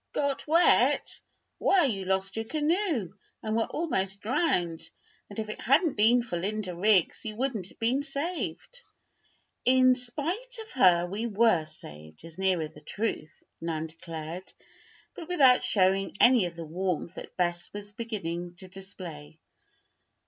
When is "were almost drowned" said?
3.55-4.89